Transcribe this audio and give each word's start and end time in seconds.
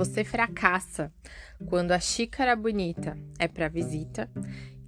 você 0.00 0.24
fracassa 0.24 1.12
quando 1.66 1.92
a 1.92 2.00
xícara 2.00 2.56
bonita 2.56 3.18
é 3.38 3.46
para 3.46 3.68
visita 3.68 4.30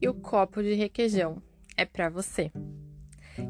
e 0.00 0.08
o 0.08 0.14
copo 0.14 0.62
de 0.62 0.72
requeijão 0.72 1.36
é 1.76 1.84
para 1.84 2.08
você. 2.08 2.50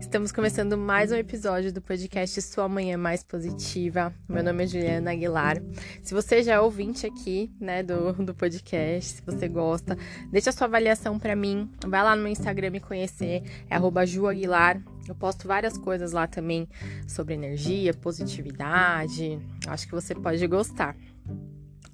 Estamos 0.01 0.33
começando 0.33 0.77
mais 0.77 1.12
um 1.12 1.14
episódio 1.14 1.72
do 1.72 1.80
podcast 1.80 2.43
Sua 2.43 2.68
Manhã 2.68 2.98
Mais 2.98 3.22
Positiva. 3.22 4.12
Meu 4.29 4.43
nome 4.43 4.64
é 4.64 4.67
Juliana 4.67 5.12
Aguilar. 5.12 5.62
Se 6.03 6.12
você 6.12 6.43
já 6.43 6.54
é 6.54 6.61
ouvinte 6.61 7.07
aqui, 7.07 7.53
né, 7.61 7.85
do, 7.85 8.13
do 8.13 8.35
podcast, 8.35 9.14
se 9.14 9.22
você 9.22 9.46
gosta, 9.46 9.96
deixa 10.32 10.50
a 10.50 10.53
sua 10.53 10.67
avaliação 10.67 11.17
para 11.17 11.36
mim. 11.36 11.71
Vai 11.86 12.03
lá 12.03 12.17
no 12.17 12.22
meu 12.22 12.32
Instagram 12.32 12.71
me 12.71 12.81
conhecer, 12.81 13.40
é 13.71 14.07
@juaguilar. 14.07 14.82
Eu 15.07 15.14
posto 15.14 15.46
várias 15.46 15.79
coisas 15.79 16.11
lá 16.11 16.26
também 16.26 16.68
sobre 17.07 17.35
energia, 17.35 17.94
positividade. 17.94 19.39
Acho 19.68 19.86
que 19.86 19.94
você 19.94 20.13
pode 20.13 20.44
gostar. 20.49 20.96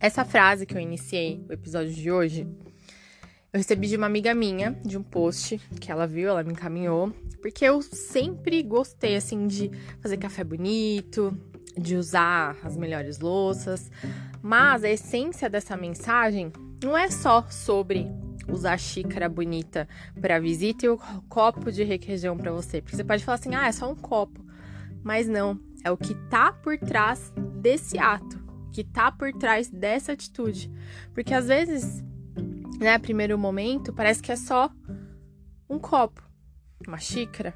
Essa 0.00 0.24
frase 0.24 0.64
que 0.64 0.76
eu 0.76 0.80
iniciei 0.80 1.44
o 1.48 1.52
episódio 1.52 1.92
de 1.92 2.08
hoje, 2.08 2.46
eu 3.52 3.58
recebi 3.58 3.88
de 3.88 3.96
uma 3.96 4.06
amiga 4.06 4.32
minha, 4.32 4.78
de 4.84 4.96
um 4.96 5.02
post 5.02 5.58
que 5.80 5.90
ela 5.90 6.06
viu, 6.06 6.28
ela 6.28 6.44
me 6.44 6.52
encaminhou, 6.52 7.12
porque 7.42 7.64
eu 7.64 7.82
sempre 7.82 8.62
gostei 8.62 9.16
assim 9.16 9.48
de 9.48 9.72
fazer 10.00 10.16
café 10.16 10.44
bonito, 10.44 11.36
de 11.76 11.96
usar 11.96 12.56
as 12.62 12.76
melhores 12.76 13.18
louças, 13.18 13.90
mas 14.40 14.84
a 14.84 14.88
essência 14.88 15.50
dessa 15.50 15.76
mensagem 15.76 16.52
não 16.80 16.96
é 16.96 17.10
só 17.10 17.44
sobre 17.50 18.06
usar 18.48 18.78
xícara 18.78 19.28
bonita 19.28 19.88
para 20.20 20.38
visita 20.38 20.86
e 20.86 20.88
o 20.88 20.98
copo 21.28 21.72
de 21.72 21.82
requeijão 21.82 22.36
para 22.36 22.52
você, 22.52 22.80
porque 22.80 22.94
você 22.94 23.02
pode 23.02 23.24
falar 23.24 23.34
assim: 23.34 23.54
"Ah, 23.56 23.66
é 23.66 23.72
só 23.72 23.90
um 23.90 23.96
copo". 23.96 24.46
Mas 25.02 25.26
não, 25.26 25.58
é 25.82 25.90
o 25.90 25.96
que 25.96 26.14
tá 26.28 26.52
por 26.52 26.78
trás 26.78 27.32
desse 27.60 27.98
ato, 27.98 28.37
que 28.72 28.84
tá 28.84 29.10
por 29.10 29.32
trás 29.32 29.68
dessa 29.68 30.12
atitude. 30.12 30.70
Porque 31.14 31.34
às 31.34 31.48
vezes 31.48 32.02
né, 32.78 32.98
primeiro 32.98 33.36
momento, 33.36 33.92
parece 33.92 34.22
que 34.22 34.30
é 34.30 34.36
só 34.36 34.70
um 35.68 35.78
copo, 35.78 36.22
uma 36.86 36.98
xícara. 36.98 37.54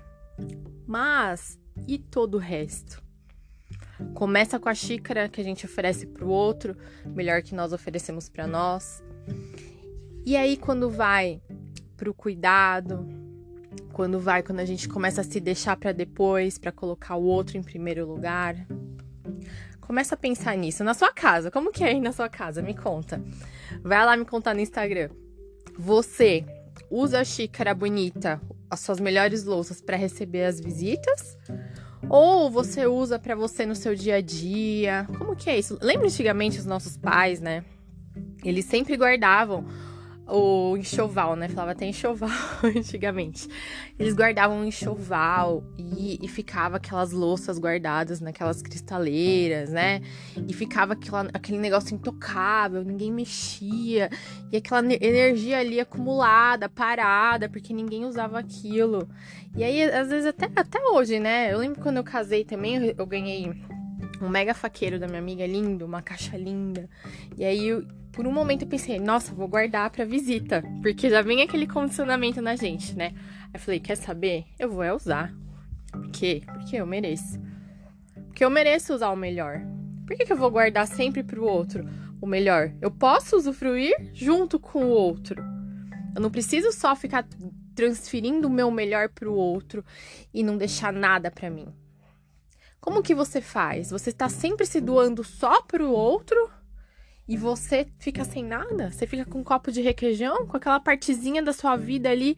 Mas 0.87 1.59
e 1.87 1.99
todo 1.99 2.35
o 2.35 2.39
resto? 2.39 3.01
Começa 4.15 4.59
com 4.59 4.69
a 4.69 4.75
xícara 4.75 5.29
que 5.29 5.41
a 5.41 5.45
gente 5.45 5.65
oferece 5.65 6.07
para 6.07 6.25
o 6.25 6.29
outro, 6.29 6.77
melhor 7.07 7.41
que 7.43 7.55
nós 7.55 7.73
oferecemos 7.73 8.29
para 8.29 8.47
nós. 8.47 9.03
E 10.27 10.37
aí 10.37 10.57
quando 10.57 10.91
vai 10.91 11.41
para 11.97 12.11
o 12.11 12.15
cuidado, 12.15 13.07
quando 13.93 14.19
vai 14.19 14.43
quando 14.43 14.59
a 14.59 14.65
gente 14.65 14.89
começa 14.89 15.21
a 15.21 15.25
se 15.25 15.39
deixar 15.39 15.77
para 15.77 15.93
depois, 15.93 16.59
para 16.59 16.73
colocar 16.73 17.15
o 17.15 17.23
outro 17.23 17.57
em 17.57 17.63
primeiro 17.63 18.05
lugar. 18.07 18.67
Começa 19.83 20.15
a 20.15 20.19
pensar 20.19 20.57
nisso 20.57 20.83
na 20.83 20.95
sua 20.95 21.13
casa. 21.13 21.51
Como 21.51 21.71
que 21.71 21.85
é 21.85 21.89
aí 21.89 22.01
na 22.01 22.13
sua 22.13 22.29
casa? 22.29 22.63
Me 22.63 22.75
conta. 22.75 23.23
Vai 23.83 24.05
lá 24.05 24.17
me 24.17 24.25
contar 24.25 24.55
no 24.55 24.61
Instagram. 24.61 25.11
Você 25.79 26.45
usa 26.91 27.21
a 27.21 27.25
xícara 27.25 27.75
bonita, 27.75 28.41
as 28.71 28.81
suas 28.81 28.99
melhores 28.99 29.45
louças 29.45 29.81
para 29.81 29.97
receber 29.97 30.45
as 30.45 30.61
visitas? 30.61 31.37
Ou 32.09 32.51
você 32.51 32.87
usa 32.87 33.19
para 33.19 33.35
você 33.35 33.67
no 33.67 33.75
seu 33.75 33.95
dia 33.95 34.17
a 34.17 34.21
dia? 34.21 35.07
Como 35.19 35.37
que 35.37 35.51
é 35.51 35.59
isso? 35.59 35.79
Lembra 35.83 36.07
antigamente 36.07 36.59
os 36.59 36.67
nossos 36.67 36.97
pais, 36.97 37.41
né? 37.41 37.65
Eles 38.45 38.65
sempre 38.65 38.97
guardavam 38.97 39.67
o 40.27 40.77
enxoval, 40.77 41.35
né? 41.37 41.49
Falava 41.49 41.73
até 41.73 41.87
enxoval 41.87 42.31
antigamente. 42.65 43.49
Eles 43.99 44.15
guardavam 44.15 44.59
um 44.59 44.65
enxoval 44.65 45.65
e, 45.77 46.19
e, 46.23 46.29
ficava 46.29 46.77
aquelas 46.77 47.13
louças 47.13 47.59
guardadas 47.59 48.21
naquelas 48.21 48.63
cristaleiras, 48.63 49.71
né? 49.71 50.01
E 50.49 50.53
ficava 50.53 50.93
aquela, 50.93 51.29
aquele 51.35 51.59
negócio 51.59 51.95
intocável, 51.95 52.85
ninguém 52.85 53.13
mexia. 53.13 54.11
E 54.51 54.57
aquela 54.57 54.83
energia 54.95 55.59
ali 55.59 55.81
acumulada, 55.81 56.69
parada, 56.69 57.49
porque 57.49 57.73
ninguém 57.73 58.05
usava 58.05 58.39
aquilo. 58.39 59.09
E 59.57 59.63
aí, 59.65 59.83
às 59.83 60.09
vezes, 60.09 60.27
até, 60.27 60.47
até 60.55 60.81
hoje, 60.89 61.19
né? 61.19 61.53
Eu 61.53 61.59
lembro 61.59 61.81
quando 61.81 61.97
eu 61.97 62.05
casei 62.05 62.45
também, 62.45 62.77
eu, 62.77 62.95
eu 62.99 63.07
ganhei 63.07 63.53
um 64.21 64.29
mega 64.29 64.55
faqueiro 64.55 64.99
da 64.99 65.07
minha 65.07 65.19
amiga 65.19 65.47
lindo, 65.47 65.85
uma 65.85 66.01
caixa 66.01 66.37
linda. 66.37 66.89
E 67.37 67.45
aí 67.45 67.73
por 68.13 68.27
um 68.27 68.33
momento 68.33 68.63
eu 68.63 68.69
pensei, 68.69 69.01
nossa, 69.01 69.35
vou 69.35 69.49
guardar 69.49 69.89
pra 69.91 70.05
visita, 70.05 70.63
porque 70.83 71.09
já 71.09 71.23
vem 71.23 71.43
aquele 71.43 71.67
condicionamento 71.67 72.43
na 72.43 72.55
gente, 72.55 72.95
né? 72.95 73.15
Aí 73.53 73.59
falei, 73.59 73.81
quer 73.81 73.97
saber? 73.97 74.45
Eu 74.59 74.71
vou 74.71 74.83
é 74.83 74.93
usar. 74.93 75.35
Por 75.91 76.09
quê? 76.11 76.43
Porque 76.47 76.77
eu 76.77 76.87
mereço. 76.87 77.41
Porque 78.27 78.45
eu 78.45 78.51
mereço 78.51 78.95
usar 78.95 79.11
o 79.11 79.17
melhor. 79.17 79.63
Por 80.07 80.17
que, 80.17 80.27
que 80.27 80.33
eu 80.33 80.37
vou 80.37 80.51
guardar 80.51 80.87
sempre 80.87 81.23
pro 81.23 81.45
outro 81.45 81.89
o 82.21 82.27
melhor? 82.27 82.73
Eu 82.83 82.91
posso 82.91 83.35
usufruir 83.35 83.95
junto 84.13 84.61
com 84.61 84.85
o 84.85 84.91
outro. 84.91 85.43
Eu 86.15 86.21
não 86.21 86.31
preciso 86.31 86.71
só 86.71 86.95
ficar 86.95 87.27
transferindo 87.75 88.47
o 88.47 88.51
meu 88.51 88.71
melhor 88.71 89.09
pro 89.09 89.33
outro 89.33 89.83
e 90.35 90.43
não 90.43 90.59
deixar 90.59 90.93
nada 90.93 91.31
para 91.31 91.49
mim. 91.49 91.67
Como 92.79 93.03
que 93.03 93.15
você 93.15 93.41
faz? 93.41 93.91
Você 93.91 94.11
está 94.11 94.29
sempre 94.29 94.67
se 94.67 94.81
doando 94.81 95.25
só 95.25 95.63
pro 95.63 95.91
outro? 95.91 96.51
E 97.29 97.37
você 97.37 97.87
fica 97.99 98.25
sem 98.25 98.45
nada? 98.45 98.91
Você 98.91 99.07
fica 99.07 99.25
com 99.25 99.39
um 99.41 99.45
copo 99.45 99.71
de 99.71 99.81
requeijão, 99.81 100.47
com 100.47 100.57
aquela 100.57 100.81
partezinha 100.81 101.43
da 101.43 101.53
sua 101.53 101.77
vida 101.77 102.11
ali 102.11 102.37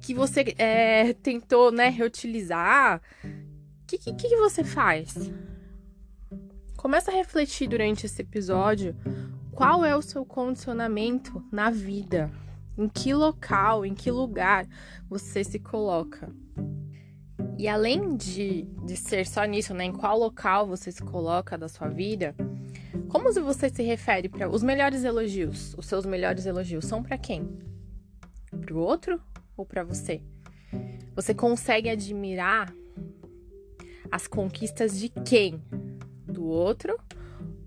que 0.00 0.14
você 0.14 0.54
é, 0.58 1.12
tentou, 1.14 1.70
né, 1.70 1.88
reutilizar. 1.88 3.00
O 3.24 3.86
que, 3.86 3.98
que, 3.98 4.12
que 4.12 4.36
você 4.36 4.64
faz? 4.64 5.14
Começa 6.76 7.10
a 7.10 7.14
refletir 7.14 7.68
durante 7.68 8.06
esse 8.06 8.20
episódio 8.20 8.96
qual 9.52 9.84
é 9.84 9.96
o 9.96 10.02
seu 10.02 10.24
condicionamento 10.24 11.42
na 11.50 11.70
vida. 11.70 12.30
Em 12.76 12.88
que 12.88 13.14
local, 13.14 13.86
em 13.86 13.94
que 13.94 14.10
lugar 14.10 14.66
você 15.08 15.44
se 15.44 15.58
coloca. 15.58 16.30
E 17.56 17.68
além 17.68 18.16
de, 18.16 18.62
de 18.84 18.96
ser 18.96 19.26
só 19.26 19.44
nisso, 19.44 19.72
né? 19.72 19.84
Em 19.84 19.92
qual 19.92 20.18
local 20.18 20.66
você 20.66 20.90
se 20.90 21.02
coloca 21.02 21.56
da 21.56 21.68
sua 21.68 21.88
vida, 21.88 22.34
como 23.08 23.32
você 23.32 23.68
se 23.68 23.82
refere 23.82 24.28
para 24.28 24.50
os 24.50 24.62
melhores 24.62 25.04
elogios? 25.04 25.74
Os 25.78 25.86
seus 25.86 26.04
melhores 26.04 26.46
elogios 26.46 26.84
são 26.84 27.02
para 27.02 27.16
quem? 27.16 27.48
Para 28.60 28.74
o 28.74 28.78
outro 28.78 29.20
ou 29.56 29.64
para 29.64 29.84
você? 29.84 30.20
Você 31.14 31.32
consegue 31.32 31.88
admirar 31.88 32.74
as 34.10 34.26
conquistas 34.26 34.98
de 34.98 35.08
quem? 35.08 35.62
Do 36.26 36.44
outro 36.44 36.98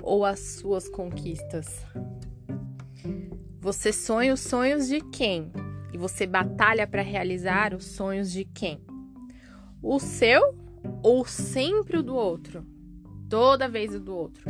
ou 0.02 0.26
as 0.26 0.40
suas 0.40 0.90
conquistas? 0.90 1.86
Você 3.62 3.94
sonha 3.94 4.34
os 4.34 4.42
sonhos 4.42 4.88
de 4.88 5.00
quem? 5.12 5.52
E 5.94 5.98
você 5.98 6.28
batalha 6.28 6.86
para 6.86 7.02
realizar 7.02 7.74
os 7.74 7.86
sonhos 7.86 8.32
de 8.32 8.44
quem? 8.44 8.87
O 9.90 10.02
seu 10.02 10.54
ou 11.02 11.24
sempre 11.24 11.98
o 11.98 12.04
do 12.04 12.14
outro? 12.14 12.66
Toda 13.30 13.70
vez 13.70 13.96
o 13.96 14.02
do 14.02 14.14
outro 14.14 14.44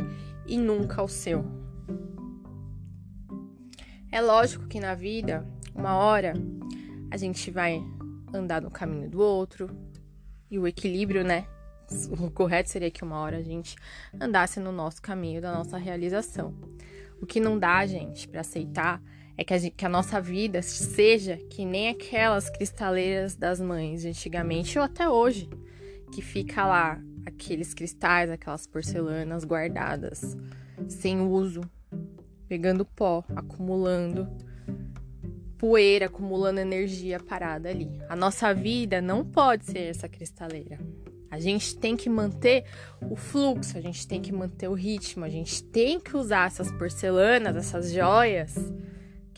e 0.48 0.58
nunca 0.58 1.00
o 1.00 1.06
seu. 1.06 1.44
É 4.10 4.20
lógico 4.20 4.66
que 4.66 4.80
na 4.80 4.96
vida, 4.96 5.46
uma 5.72 5.94
hora, 5.94 6.34
a 7.08 7.16
gente 7.16 7.52
vai 7.52 7.80
andar 8.34 8.60
no 8.60 8.68
caminho 8.68 9.08
do 9.08 9.20
outro 9.20 9.70
e 10.50 10.58
o 10.58 10.66
equilíbrio, 10.66 11.22
né? 11.22 11.46
O 12.20 12.32
correto 12.32 12.68
seria 12.68 12.90
que 12.90 13.04
uma 13.04 13.20
hora 13.20 13.36
a 13.36 13.42
gente 13.42 13.76
andasse 14.20 14.58
no 14.58 14.72
nosso 14.72 15.00
caminho 15.00 15.40
da 15.40 15.54
nossa 15.54 15.78
realização. 15.78 16.52
O 17.22 17.26
que 17.26 17.38
não 17.38 17.56
dá, 17.56 17.86
gente, 17.86 18.26
para 18.26 18.40
aceitar 18.40 19.00
é 19.38 19.44
que 19.44 19.54
a, 19.54 19.58
gente, 19.58 19.74
que 19.76 19.86
a, 19.86 19.88
nossa 19.88 20.20
vida 20.20 20.60
seja 20.62 21.36
que 21.36 21.64
nem 21.64 21.88
aquelas 21.90 22.50
cristaleiras 22.50 23.36
das 23.36 23.60
mães 23.60 24.02
de 24.02 24.08
antigamente 24.08 24.76
ou 24.76 24.84
até 24.84 25.08
hoje, 25.08 25.48
que 26.12 26.20
fica 26.20 26.66
lá 26.66 27.00
aqueles 27.24 27.72
cristais, 27.72 28.30
aquelas 28.30 28.66
porcelanas 28.66 29.44
guardadas 29.44 30.36
sem 30.88 31.20
uso, 31.20 31.60
pegando 32.48 32.84
pó, 32.84 33.24
acumulando 33.36 34.28
poeira, 35.56 36.06
acumulando 36.06 36.58
energia 36.58 37.20
parada 37.20 37.68
ali. 37.68 37.88
A 38.08 38.16
nossa 38.16 38.52
vida 38.52 39.00
não 39.00 39.24
pode 39.24 39.66
ser 39.66 39.90
essa 39.90 40.08
cristaleira. 40.08 40.80
A 41.30 41.38
gente 41.38 41.76
tem 41.76 41.96
que 41.96 42.08
manter 42.08 42.64
o 43.08 43.14
fluxo, 43.14 43.78
a 43.78 43.80
gente 43.80 44.08
tem 44.08 44.20
que 44.20 44.32
manter 44.32 44.66
o 44.66 44.74
ritmo, 44.74 45.24
a 45.24 45.28
gente 45.28 45.62
tem 45.62 46.00
que 46.00 46.16
usar 46.16 46.48
essas 46.48 46.72
porcelanas, 46.72 47.54
essas 47.54 47.92
joias 47.92 48.56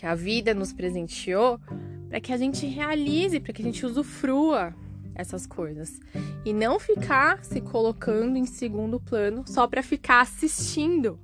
que 0.00 0.06
a 0.06 0.14
vida 0.14 0.54
nos 0.54 0.72
presenteou 0.72 1.60
para 2.08 2.22
que 2.22 2.32
a 2.32 2.36
gente 2.38 2.64
realize, 2.64 3.38
para 3.38 3.52
que 3.52 3.60
a 3.60 3.64
gente 3.66 3.84
usufrua 3.84 4.74
essas 5.14 5.46
coisas 5.46 6.00
e 6.42 6.54
não 6.54 6.80
ficar 6.80 7.44
se 7.44 7.60
colocando 7.60 8.38
em 8.38 8.46
segundo 8.46 8.98
plano 8.98 9.44
só 9.46 9.66
para 9.66 9.82
ficar 9.82 10.22
assistindo, 10.22 11.20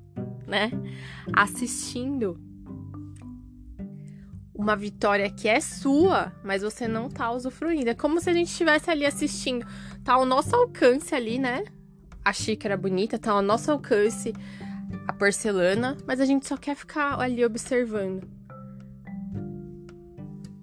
né? 0.47 0.71
Assistindo 1.33 2.39
uma 4.55 4.77
vitória 4.77 5.31
que 5.31 5.49
é 5.49 5.59
sua, 5.59 6.31
mas 6.45 6.61
você 6.61 6.87
não 6.87 7.09
tá 7.09 7.33
usufruindo. 7.33 7.89
É 7.89 7.95
como 7.95 8.21
se 8.21 8.29
a 8.29 8.35
gente 8.35 8.49
estivesse 8.49 8.91
ali 8.91 9.07
assistindo, 9.07 9.67
tá 10.05 10.13
ao 10.13 10.27
nosso 10.27 10.55
alcance 10.55 11.15
ali, 11.15 11.39
né? 11.39 11.65
A 12.23 12.31
xícara 12.31 12.77
bonita 12.77 13.19
tá 13.19 13.33
ao 13.33 13.41
nosso 13.41 13.73
alcance, 13.73 14.35
a 15.09 15.15
porcelana, 15.15 15.97
mas 16.07 16.21
a 16.21 16.27
gente 16.27 16.47
só 16.47 16.59
quer 16.59 16.77
ficar 16.77 17.19
ali 17.19 17.43
observando. 17.43 18.36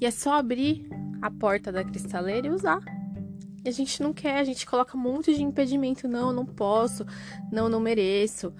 E 0.03 0.05
é 0.05 0.11
só 0.11 0.33
abrir 0.33 0.85
a 1.21 1.31
porta 1.31 1.71
da 1.71 1.81
cristaleira 1.81 2.45
e 2.45 2.49
usar. 2.49 2.81
E 3.63 3.69
a 3.69 3.71
gente 3.71 4.03
não 4.03 4.11
quer, 4.11 4.37
a 4.37 4.43
gente 4.43 4.65
coloca 4.65 4.97
um 4.97 4.99
monte 4.99 5.33
de 5.33 5.41
impedimento. 5.41 6.09
Não, 6.09 6.33
não 6.33 6.45
posso. 6.45 7.05
Não, 7.49 7.69
não 7.69 7.79
mereço. 7.79 8.53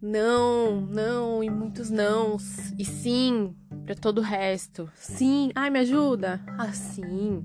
Não, 0.00 0.80
não, 0.82 1.42
e 1.42 1.50
muitos 1.50 1.90
nãos. 1.90 2.72
E 2.78 2.84
sim, 2.84 3.52
para 3.84 3.96
todo 3.96 4.18
o 4.18 4.22
resto. 4.22 4.88
Sim, 4.94 5.50
ai, 5.56 5.70
me 5.70 5.80
ajuda? 5.80 6.40
Ah, 6.56 6.72
sim. 6.72 7.44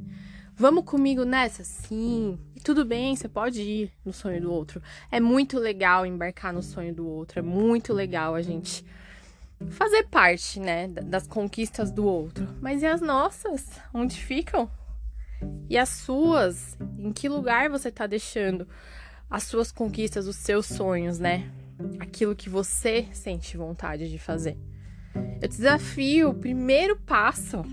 Vamos 0.54 0.86
comigo 0.86 1.26
nessa? 1.26 1.64
Sim. 1.64 2.38
E 2.56 2.60
tudo 2.60 2.86
bem, 2.86 3.16
você 3.16 3.28
pode 3.28 3.60
ir 3.60 3.92
no 4.06 4.14
sonho 4.14 4.40
do 4.40 4.54
outro. 4.54 4.84
É 5.12 5.20
muito 5.20 5.58
legal 5.58 6.06
embarcar 6.06 6.54
no 6.54 6.62
sonho 6.62 6.94
do 6.94 7.08
outro. 7.08 7.40
É 7.40 7.42
muito 7.42 7.92
legal 7.92 8.36
a 8.36 8.42
gente 8.44 8.86
fazer 9.70 10.04
parte, 10.04 10.60
né, 10.60 10.88
das 10.88 11.28
conquistas 11.28 11.92
do 11.92 12.06
outro. 12.06 12.48
Mas 12.62 12.82
e 12.82 12.86
as 12.86 13.02
nossas? 13.02 13.80
Onde 13.94 14.16
ficam? 14.16 14.70
E 15.70 15.78
as 15.78 15.90
suas? 15.90 16.78
Em 16.98 17.12
que 17.12 17.30
lugar 17.30 17.70
você 17.70 17.90
está 17.90 18.08
deixando 18.08 18.68
as 19.30 19.44
suas 19.44 19.72
conquistas, 19.72 20.28
os 20.28 20.36
seus 20.36 20.66
sonhos, 20.66 21.20
né? 21.20 21.50
Aquilo 22.00 22.36
que 22.36 22.50
você 22.50 23.08
sente 23.14 23.56
vontade 23.56 24.10
de 24.10 24.20
fazer. 24.20 24.58
Eu 25.42 25.48
te 25.48 25.58
desafio, 25.58 26.30
o 26.30 26.36
primeiro 26.36 26.98
passo 26.98 27.64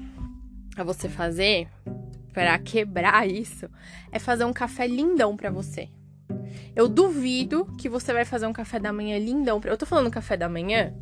a 0.76 0.84
você 0.84 1.08
fazer 1.08 1.68
para 2.32 2.58
quebrar 2.58 3.28
isso 3.28 3.68
é 4.12 4.18
fazer 4.18 4.44
um 4.44 4.52
café 4.52 4.86
lindão 4.86 5.36
para 5.36 5.50
você. 5.50 5.88
Eu 6.74 6.88
duvido 6.88 7.66
que 7.78 7.88
você 7.88 8.12
vai 8.12 8.24
fazer 8.24 8.46
um 8.46 8.52
café 8.52 8.78
da 8.78 8.92
manhã 8.92 9.18
lindão. 9.18 9.60
Eu 9.64 9.76
tô 9.76 9.86
falando 9.86 10.10
café 10.10 10.36
da 10.36 10.48
manhã 10.48 10.94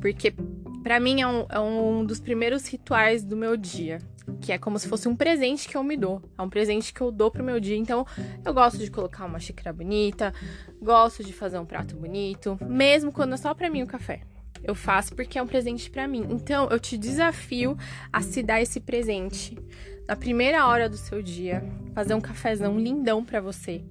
porque 0.00 0.34
para 0.82 0.98
mim 0.98 1.20
é 1.20 1.26
um, 1.26 1.46
é 1.48 1.60
um 1.60 2.04
dos 2.04 2.20
primeiros 2.20 2.66
rituais 2.66 3.24
do 3.24 3.36
meu 3.36 3.56
dia 3.56 3.98
que 4.40 4.52
é 4.52 4.58
como 4.58 4.78
se 4.78 4.88
fosse 4.88 5.08
um 5.08 5.16
presente 5.16 5.68
que 5.68 5.76
eu 5.76 5.82
me 5.82 5.96
dou. 5.96 6.22
É 6.36 6.42
um 6.42 6.48
presente 6.48 6.92
que 6.92 7.00
eu 7.00 7.10
dou 7.10 7.30
pro 7.30 7.44
meu 7.44 7.58
dia. 7.58 7.76
Então, 7.76 8.06
eu 8.44 8.52
gosto 8.54 8.78
de 8.78 8.90
colocar 8.90 9.24
uma 9.24 9.38
xícara 9.38 9.72
bonita, 9.72 10.32
gosto 10.80 11.24
de 11.24 11.32
fazer 11.32 11.58
um 11.58 11.66
prato 11.66 11.96
bonito, 11.96 12.58
mesmo 12.62 13.12
quando 13.12 13.34
é 13.34 13.36
só 13.36 13.54
para 13.54 13.70
mim 13.70 13.82
o 13.82 13.86
café. 13.86 14.22
Eu 14.62 14.74
faço 14.74 15.14
porque 15.14 15.38
é 15.38 15.42
um 15.42 15.46
presente 15.46 15.90
para 15.90 16.06
mim. 16.06 16.26
Então, 16.30 16.68
eu 16.70 16.78
te 16.78 16.96
desafio 16.96 17.76
a 18.12 18.20
se 18.20 18.42
dar 18.42 18.60
esse 18.60 18.80
presente 18.80 19.58
na 20.06 20.14
primeira 20.14 20.66
hora 20.66 20.88
do 20.88 20.96
seu 20.96 21.22
dia, 21.22 21.64
fazer 21.94 22.14
um 22.14 22.20
cafezão 22.20 22.78
lindão 22.78 23.24
para 23.24 23.40
você. 23.40 23.84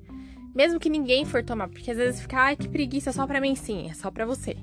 Mesmo 0.53 0.80
que 0.80 0.89
ninguém 0.89 1.25
for 1.25 1.44
tomar, 1.44 1.68
porque 1.69 1.92
às 1.92 1.98
vezes 1.98 2.21
fica, 2.21 2.38
ai, 2.38 2.56
que 2.56 2.68
preguiça, 2.68 3.09
é 3.09 3.13
só 3.13 3.25
para 3.25 3.42
mim, 3.42 3.56
sim, 3.56 3.89
é 3.89 3.94
só 3.94 4.12
para 4.12 4.25
você. 4.25 4.56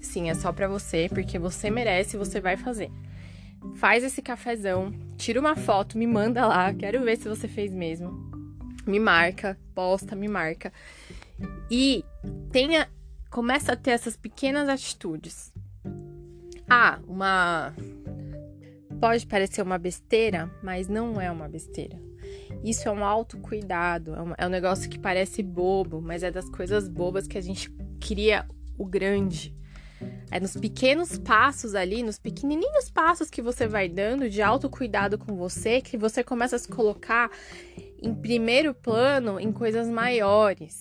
Sim, 0.00 0.28
é 0.28 0.34
só 0.34 0.52
para 0.52 0.68
você, 0.68 1.08
porque 1.08 1.38
você 1.38 1.70
merece 1.70 2.16
e 2.16 2.18
você 2.18 2.40
vai 2.40 2.56
fazer 2.56 2.90
faz 3.74 4.04
esse 4.04 4.20
cafezão, 4.20 4.92
tira 5.16 5.40
uma 5.40 5.56
foto, 5.56 5.96
me 5.96 6.06
manda 6.06 6.46
lá, 6.46 6.72
quero 6.74 7.02
ver 7.02 7.16
se 7.16 7.28
você 7.28 7.48
fez 7.48 7.72
mesmo. 7.72 8.12
Me 8.86 9.00
marca, 9.00 9.58
posta, 9.74 10.14
me 10.14 10.28
marca. 10.28 10.72
E 11.70 12.04
tenha, 12.52 12.88
começa 13.30 13.72
a 13.72 13.76
ter 13.76 13.92
essas 13.92 14.16
pequenas 14.16 14.68
atitudes. 14.68 15.52
Ah, 16.68 17.00
uma 17.06 17.74
pode 19.00 19.26
parecer 19.26 19.62
uma 19.62 19.78
besteira, 19.78 20.50
mas 20.62 20.88
não 20.88 21.20
é 21.20 21.30
uma 21.30 21.48
besteira. 21.48 21.98
Isso 22.62 22.88
é 22.88 22.92
um 22.92 23.04
autocuidado, 23.04 24.14
é 24.14 24.22
um, 24.22 24.34
é 24.38 24.46
um 24.46 24.50
negócio 24.50 24.88
que 24.88 24.98
parece 24.98 25.42
bobo, 25.42 26.00
mas 26.00 26.22
é 26.22 26.30
das 26.30 26.48
coisas 26.48 26.88
bobas 26.88 27.26
que 27.26 27.38
a 27.38 27.40
gente 27.40 27.70
cria 28.00 28.46
o 28.78 28.84
grande. 28.84 29.54
É 30.30 30.40
nos 30.40 30.56
pequenos 30.56 31.18
passos 31.18 31.74
ali, 31.74 32.02
nos 32.02 32.18
pequenininhos 32.18 32.90
passos 32.90 33.30
que 33.30 33.40
você 33.40 33.66
vai 33.66 33.88
dando 33.88 34.28
de 34.28 34.42
autocuidado 34.42 35.16
com 35.16 35.36
você, 35.36 35.80
que 35.80 35.96
você 35.96 36.24
começa 36.24 36.56
a 36.56 36.58
se 36.58 36.68
colocar 36.68 37.30
em 38.02 38.14
primeiro 38.14 38.74
plano 38.74 39.38
em 39.38 39.52
coisas 39.52 39.88
maiores. 39.88 40.80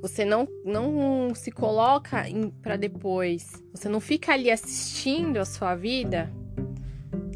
Você 0.00 0.24
não, 0.24 0.46
não 0.64 1.34
se 1.34 1.50
coloca 1.50 2.24
para 2.62 2.76
depois. 2.76 3.50
Você 3.72 3.88
não 3.88 4.00
fica 4.00 4.32
ali 4.32 4.50
assistindo 4.50 5.38
a 5.38 5.44
sua 5.44 5.74
vida, 5.74 6.32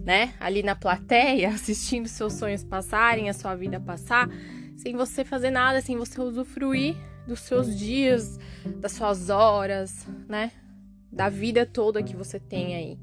né? 0.04 0.34
Ali 0.40 0.62
na 0.62 0.74
plateia, 0.74 1.50
assistindo 1.54 2.08
seus 2.08 2.34
sonhos 2.34 2.64
passarem, 2.64 3.28
a 3.28 3.34
sua 3.34 3.54
vida 3.54 3.80
passar, 3.80 4.28
sem 4.76 4.96
você 4.96 5.24
fazer 5.24 5.50
nada, 5.50 5.80
sem 5.80 5.96
você 5.96 6.20
usufruir 6.20 6.96
dos 7.26 7.40
seus 7.40 7.78
dias, 7.78 8.38
das 8.80 8.92
suas 8.92 9.30
horas, 9.30 10.06
né? 10.28 10.50
da 11.12 11.28
vida 11.28 11.66
toda 11.66 12.02
que 12.02 12.16
você 12.16 12.40
tem 12.40 12.74
aí. 12.74 12.98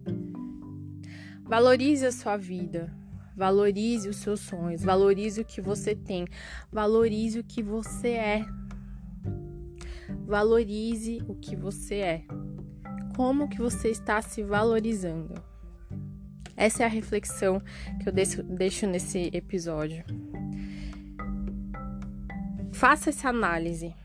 Valorize 1.43 2.05
a 2.05 2.11
sua 2.11 2.35
vida, 2.35 2.91
valorize 3.35 4.09
os 4.09 4.17
seus 4.17 4.39
sonhos, 4.39 4.83
valorize 4.83 5.39
o 5.39 5.45
que 5.45 5.61
você 5.61 5.95
tem, 5.95 6.25
valorize 6.71 7.39
o 7.39 7.43
que 7.43 7.61
você 7.61 8.09
é. 8.09 8.45
Valorize 10.25 11.23
o 11.27 11.35
que 11.35 11.55
você 11.55 11.95
é. 11.95 12.23
Como 13.15 13.47
que 13.47 13.59
você 13.59 13.89
está 13.89 14.21
se 14.21 14.43
valorizando? 14.43 15.33
Essa 16.59 16.83
é 16.83 16.85
a 16.85 16.89
reflexão 16.89 17.61
que 18.03 18.09
eu 18.09 18.13
deixo 18.13 18.85
nesse 18.85 19.29
episódio. 19.33 20.03
Faça 22.73 23.11
essa 23.11 23.29
análise 23.29 23.95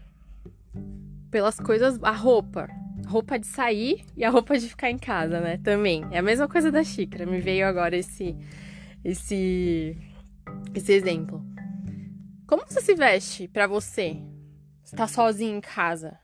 pelas 1.33 1.59
coisas, 1.59 2.01
a 2.01 2.12
roupa, 2.12 2.69
roupa 3.09 3.41
de 3.41 3.47
sair 3.49 4.05
e 4.17 4.23
a 4.23 4.31
roupa 4.31 4.56
de 4.56 4.69
ficar 4.69 4.89
em 4.89 4.97
casa, 4.97 5.41
né? 5.41 5.59
Também. 5.65 6.05
É 6.12 6.19
a 6.19 6.23
mesma 6.23 6.47
coisa 6.47 6.71
da 6.71 6.85
xícara. 6.85 7.27
Me 7.27 7.41
veio 7.41 7.67
agora 7.67 7.97
esse 7.97 8.37
esse 9.05 9.99
esse 10.73 10.93
exemplo. 10.93 11.45
Como 12.47 12.62
você 12.69 12.81
se 12.81 12.95
veste 12.95 13.49
para 13.49 13.67
você? 13.67 14.17
Está 14.85 15.09
sozinho 15.09 15.56
em 15.56 15.61
casa? 15.61 16.17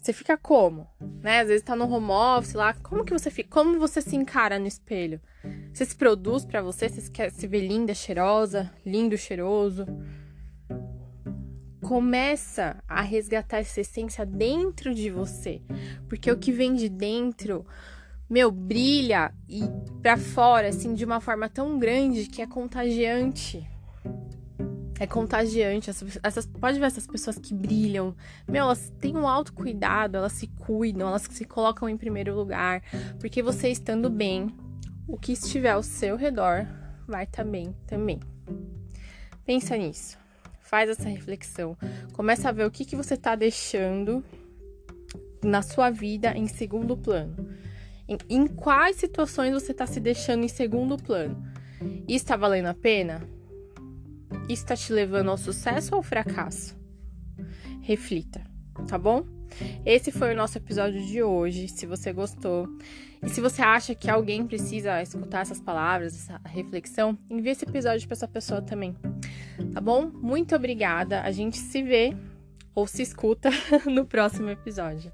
Você 0.00 0.12
fica 0.12 0.36
como? 0.36 0.88
Né? 1.22 1.40
Às 1.40 1.48
vezes 1.48 1.62
tá 1.62 1.76
no 1.76 1.84
home 1.92 2.10
office 2.10 2.54
lá, 2.54 2.72
como 2.74 3.04
que 3.04 3.12
você 3.12 3.30
fica? 3.30 3.50
Como 3.50 3.78
você 3.78 4.00
se 4.00 4.16
encara 4.16 4.58
no 4.58 4.66
espelho? 4.66 5.20
Você 5.72 5.84
se 5.84 5.94
produz 5.94 6.44
para 6.44 6.62
você? 6.62 6.88
Você 6.88 7.10
quer 7.10 7.30
se 7.30 7.46
ver 7.46 7.66
linda, 7.66 7.94
cheirosa, 7.94 8.72
lindo, 8.84 9.16
cheiroso? 9.16 9.86
começa 11.90 12.76
a 12.86 13.00
resgatar 13.00 13.58
essa 13.58 13.80
essência 13.80 14.24
dentro 14.24 14.94
de 14.94 15.10
você, 15.10 15.60
porque 16.08 16.30
o 16.30 16.38
que 16.38 16.52
vem 16.52 16.72
de 16.72 16.88
dentro, 16.88 17.66
meu, 18.28 18.52
brilha 18.52 19.34
e 19.48 19.62
para 20.00 20.16
fora 20.16 20.68
assim 20.68 20.94
de 20.94 21.04
uma 21.04 21.20
forma 21.20 21.48
tão 21.48 21.80
grande 21.80 22.26
que 22.26 22.40
é 22.40 22.46
contagiante. 22.46 23.68
É 25.00 25.06
contagiante. 25.06 25.90
Essas, 25.90 26.18
essas, 26.22 26.46
pode 26.46 26.78
ver 26.78 26.86
essas 26.86 27.08
pessoas 27.08 27.38
que 27.38 27.52
brilham. 27.52 28.14
Meu, 28.46 28.66
elas 28.66 28.92
têm 29.00 29.16
um 29.16 29.26
autocuidado, 29.26 30.16
elas 30.16 30.32
se 30.34 30.46
cuidam, 30.46 31.08
elas 31.08 31.22
se 31.22 31.44
colocam 31.44 31.88
em 31.88 31.96
primeiro 31.96 32.36
lugar. 32.36 32.82
Porque 33.18 33.42
você 33.42 33.68
estando 33.68 34.08
bem, 34.08 34.54
o 35.08 35.18
que 35.18 35.32
estiver 35.32 35.70
ao 35.70 35.82
seu 35.82 36.14
redor 36.16 36.66
vai 37.08 37.24
estar 37.24 37.42
tá 37.42 37.50
bem 37.50 37.74
também. 37.88 38.20
Pensa 39.44 39.76
nisso 39.76 40.20
faz 40.70 40.88
essa 40.88 41.08
reflexão. 41.08 41.76
Começa 42.12 42.48
a 42.48 42.52
ver 42.52 42.64
o 42.64 42.70
que, 42.70 42.84
que 42.84 42.94
você 42.94 43.14
está 43.14 43.34
deixando 43.34 44.24
na 45.42 45.62
sua 45.62 45.90
vida 45.90 46.32
em 46.36 46.46
segundo 46.46 46.96
plano. 46.96 47.34
Em, 48.08 48.16
em 48.28 48.46
quais 48.46 48.94
situações 48.94 49.52
você 49.52 49.72
está 49.72 49.84
se 49.84 49.98
deixando 49.98 50.44
em 50.44 50.48
segundo 50.48 50.96
plano? 50.96 51.44
Isso 52.06 52.24
está 52.24 52.36
valendo 52.36 52.66
a 52.66 52.74
pena? 52.74 53.20
Está 54.52 54.74
te 54.74 54.92
levando 54.92 55.30
ao 55.30 55.38
sucesso 55.38 55.92
ou 55.92 55.98
ao 55.98 56.02
fracasso? 56.02 56.76
Reflita, 57.82 58.42
tá 58.88 58.98
bom? 58.98 59.24
Esse 59.86 60.10
foi 60.10 60.32
o 60.32 60.36
nosso 60.36 60.58
episódio 60.58 61.00
de 61.06 61.22
hoje. 61.22 61.68
Se 61.68 61.86
você 61.86 62.12
gostou 62.12 62.68
e 63.22 63.28
se 63.28 63.40
você 63.40 63.62
acha 63.62 63.94
que 63.94 64.10
alguém 64.10 64.44
precisa 64.44 65.00
escutar 65.00 65.42
essas 65.42 65.60
palavras, 65.60 66.16
essa 66.16 66.40
reflexão, 66.44 67.16
envie 67.30 67.50
esse 67.50 67.64
episódio 67.64 68.08
para 68.08 68.16
essa 68.16 68.26
pessoa 68.26 68.60
também. 68.60 68.96
Tá 69.72 69.80
bom? 69.80 70.10
Muito 70.12 70.56
obrigada. 70.56 71.22
A 71.22 71.30
gente 71.30 71.56
se 71.56 71.80
vê 71.80 72.16
ou 72.74 72.88
se 72.88 73.02
escuta 73.02 73.50
no 73.86 74.04
próximo 74.04 74.50
episódio. 74.50 75.12